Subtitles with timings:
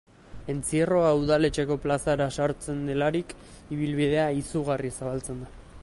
[0.51, 3.37] Entzierroa Udaletxeko plazara sartzen delarik,
[3.77, 5.53] ibilbidea izugarri zabaltzen da.